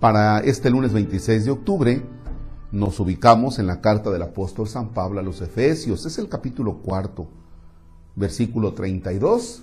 [0.00, 2.02] Para este lunes 26 de octubre
[2.72, 6.04] nos ubicamos en la carta del apóstol San Pablo a los Efesios.
[6.04, 7.28] Es el capítulo cuarto,
[8.16, 9.62] versículo 32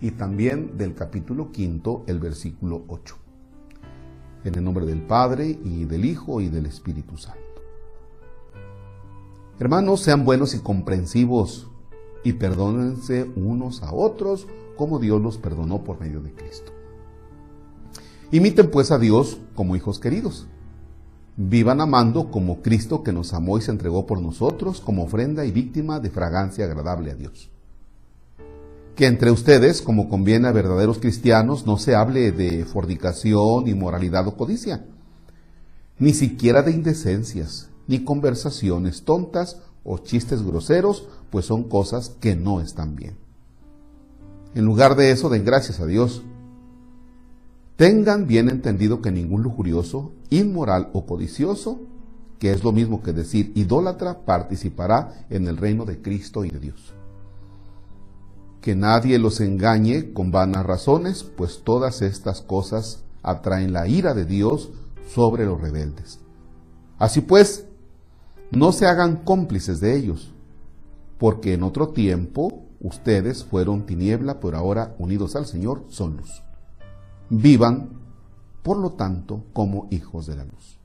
[0.00, 3.16] y también del capítulo quinto, el versículo 8.
[4.44, 7.40] En el nombre del Padre y del Hijo y del Espíritu Santo.
[9.58, 11.68] Hermanos, sean buenos y comprensivos
[12.22, 14.46] y perdónense unos a otros
[14.76, 16.77] como Dios los perdonó por medio de Cristo.
[18.30, 20.46] Imiten pues a Dios como hijos queridos.
[21.36, 25.52] Vivan amando como Cristo que nos amó y se entregó por nosotros como ofrenda y
[25.52, 27.50] víctima de fragancia agradable a Dios.
[28.96, 34.36] Que entre ustedes, como conviene a verdaderos cristianos, no se hable de fornicación, inmoralidad o
[34.36, 34.84] codicia,
[35.98, 42.60] ni siquiera de indecencias, ni conversaciones tontas o chistes groseros, pues son cosas que no
[42.60, 43.16] están bien.
[44.54, 46.22] En lugar de eso, den gracias a Dios
[47.78, 51.78] Tengan bien entendido que ningún lujurioso, inmoral o codicioso,
[52.40, 56.58] que es lo mismo que decir idólatra, participará en el reino de Cristo y de
[56.58, 56.92] Dios.
[58.60, 64.24] Que nadie los engañe con vanas razones, pues todas estas cosas atraen la ira de
[64.24, 64.72] Dios
[65.14, 66.18] sobre los rebeldes.
[66.98, 67.64] Así pues,
[68.50, 70.32] no se hagan cómplices de ellos,
[71.16, 76.42] porque en otro tiempo ustedes fueron tiniebla, pero ahora unidos al Señor son luz
[77.30, 77.90] vivan,
[78.62, 80.78] por lo tanto, como hijos de la luz.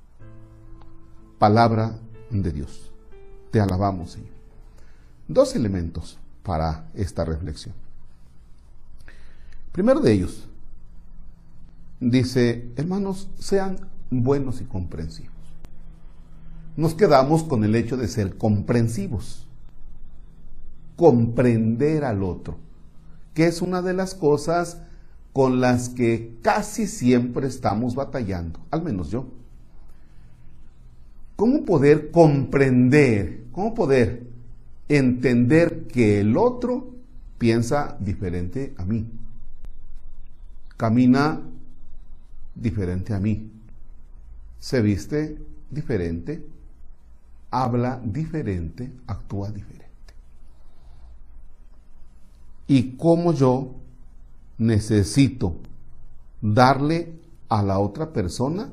[1.40, 2.00] Palabra
[2.30, 2.92] de Dios.
[3.52, 4.32] Te alabamos, Señor.
[5.28, 7.76] Dos elementos para esta reflexión.
[9.72, 10.48] Primero de ellos,
[12.00, 13.78] dice, hermanos, sean
[14.10, 15.34] buenos y comprensivos.
[16.76, 19.48] Nos quedamos con el hecho de ser comprensivos,
[20.96, 22.58] comprender al otro,
[23.34, 24.80] que es una de las cosas
[25.34, 29.26] con las que casi siempre estamos batallando, al menos yo.
[31.36, 34.28] ¿Cómo poder comprender, cómo poder
[34.88, 36.94] entender que el otro
[37.40, 39.08] piensa diferente a mí?
[40.78, 41.41] Camina
[42.53, 43.52] diferente a mí,
[44.59, 45.40] se viste
[45.72, 46.46] diferente,
[47.50, 49.84] habla diferente, actúa diferente.
[52.68, 53.83] Y cómo yo
[54.58, 55.56] necesito
[56.41, 57.14] darle
[57.50, 58.72] a la otra persona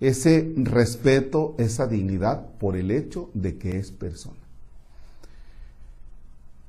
[0.00, 4.38] ese respeto, esa dignidad por el hecho de que es persona.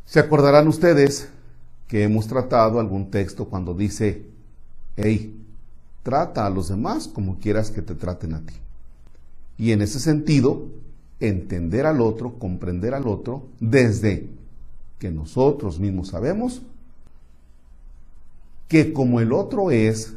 [0.06, 1.30] Se acordarán ustedes
[1.88, 4.26] que hemos tratado algún texto cuando dice,
[4.98, 5.42] hey,
[6.04, 8.54] trata a los demás como quieras que te traten a ti.
[9.58, 10.68] Y en ese sentido,
[11.20, 14.28] entender al otro, comprender al otro, desde
[15.00, 16.62] que nosotros mismos sabemos
[18.72, 20.16] que como el otro es,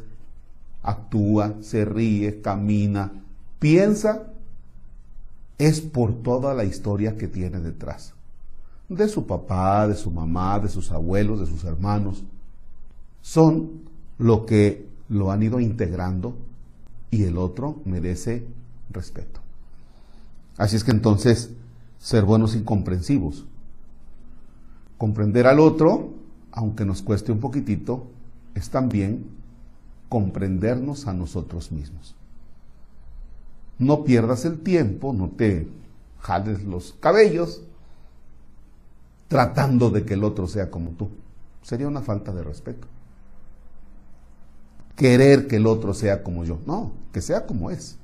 [0.81, 3.11] actúa, se ríe, camina,
[3.59, 4.27] piensa,
[5.57, 8.13] es por toda la historia que tiene detrás.
[8.87, 12.23] De su papá, de su mamá, de sus abuelos, de sus hermanos.
[13.19, 13.81] Son
[14.19, 16.37] lo que lo han ido integrando
[17.11, 18.47] y el otro merece
[18.89, 19.41] respeto.
[20.55, 21.51] Así es que entonces,
[21.97, 23.43] ser buenos y comprensivos.
[24.97, 26.13] Comprender al otro,
[26.53, 28.15] aunque nos cueste un poquitito,
[28.55, 29.25] es también
[30.09, 32.15] comprendernos a nosotros mismos.
[33.77, 35.67] No pierdas el tiempo, no te
[36.19, 37.61] jales los cabellos
[39.27, 41.09] tratando de que el otro sea como tú.
[41.61, 42.87] Sería una falta de respeto.
[44.95, 46.59] Querer que el otro sea como yo.
[46.65, 47.97] No, que sea como es.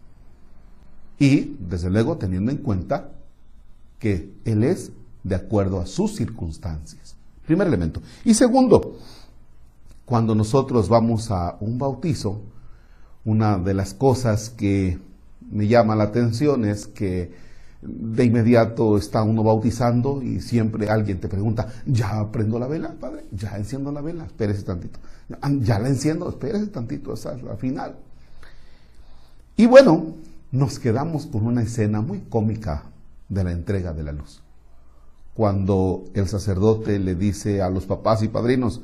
[1.20, 3.12] Y, desde luego, teniendo en cuenta
[4.00, 4.92] que Él es
[5.24, 7.16] de acuerdo a sus circunstancias.
[7.46, 8.02] Primer elemento.
[8.26, 8.98] Y segundo,
[10.06, 12.42] cuando nosotros vamos a un bautizo,
[13.24, 15.00] una de las cosas que
[15.50, 17.32] me llama la atención es que
[17.82, 23.26] de inmediato está uno bautizando y siempre alguien te pregunta, ¿ya prendo la vela, padre?
[23.32, 24.26] ¿Ya enciendo la vela?
[24.26, 25.00] Espérese tantito.
[25.62, 26.30] ¿Ya la enciendo?
[26.30, 27.96] Espérese tantito, es la final.
[29.58, 30.16] Y bueno,
[30.52, 32.84] nos quedamos con una escena muy cómica
[33.30, 34.42] de la entrega de la luz.
[35.34, 38.82] Cuando el sacerdote le dice a los papás y padrinos,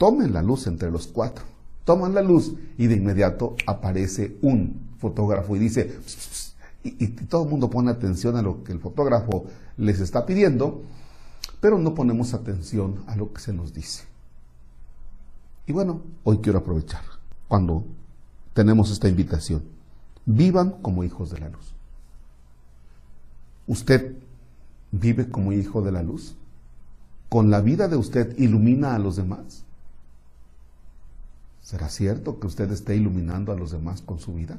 [0.00, 1.44] tomen la luz entre los cuatro.
[1.84, 5.94] Toman la luz y de inmediato aparece un fotógrafo y dice,
[6.82, 9.44] y, todo el mundo pone atención a lo que el fotógrafo
[9.76, 10.80] les está pidiendo,
[11.60, 14.04] pero no ponemos atención a lo que se nos dice.
[15.66, 17.02] Y bueno, hoy quiero aprovechar
[17.46, 17.84] cuando
[18.54, 19.64] tenemos esta invitación.
[20.24, 21.74] Vivan como hijos de la luz.
[23.66, 24.16] ¿Usted
[24.92, 26.36] vive como hijo de la luz?
[27.28, 29.66] ¿Con la vida de usted ilumina a los demás?
[31.70, 34.58] ¿Será cierto que usted esté iluminando a los demás con su vida?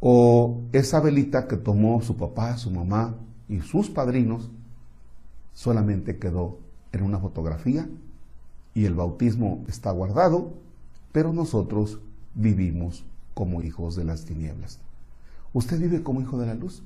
[0.00, 3.16] ¿O esa velita que tomó su papá, su mamá
[3.50, 4.48] y sus padrinos
[5.52, 6.56] solamente quedó
[6.92, 7.86] en una fotografía
[8.72, 10.54] y el bautismo está guardado,
[11.12, 11.98] pero nosotros
[12.34, 13.04] vivimos
[13.34, 14.78] como hijos de las tinieblas?
[15.52, 16.82] ¿Usted vive como hijo de la luz?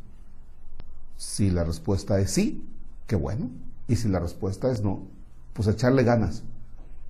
[1.19, 2.67] Si la respuesta es sí,
[3.07, 3.49] qué bueno.
[3.87, 5.03] Y si la respuesta es no,
[5.53, 6.43] pues echarle ganas,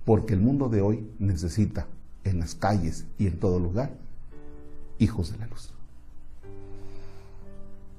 [0.05, 1.87] porque el mundo de hoy necesita
[2.23, 3.91] en las calles y en todo lugar
[4.99, 5.71] hijos de la luz.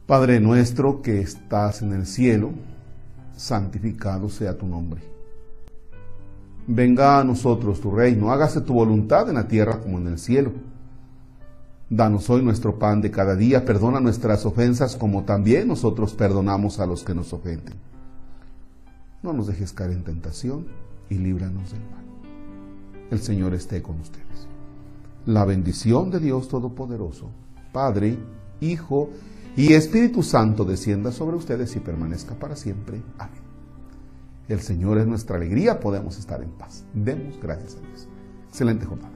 [0.06, 2.52] Padre nuestro que estás en el cielo,
[3.36, 5.02] santificado sea tu nombre.
[6.68, 10.52] Venga a nosotros tu reino, hágase tu voluntad en la tierra como en el cielo.
[11.90, 16.86] Danos hoy nuestro pan de cada día, perdona nuestras ofensas como también nosotros perdonamos a
[16.86, 17.74] los que nos ofenden.
[19.22, 20.66] No nos dejes caer en tentación
[21.10, 22.04] y líbranos del mal.
[23.10, 24.48] El Señor esté con ustedes.
[25.26, 27.30] La bendición de Dios Todopoderoso,
[27.72, 28.16] Padre,
[28.60, 29.10] Hijo
[29.56, 33.02] y Espíritu Santo descienda sobre ustedes y permanezca para siempre.
[33.18, 33.46] Amén.
[34.48, 36.84] El Señor es nuestra alegría, podemos estar en paz.
[36.94, 38.08] Demos gracias a Dios.
[38.48, 39.15] Excelente jornada.